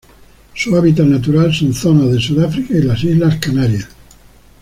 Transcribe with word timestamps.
Su 0.55 0.75
hábitat 0.75 1.05
natural 1.05 1.53
son 1.53 1.75
zonas 1.75 2.11
de 2.11 2.19
Sudáfrica 2.19 2.73
y 2.75 2.81
las 2.81 3.03
Islas 3.03 3.35
Canarias. 3.37 3.87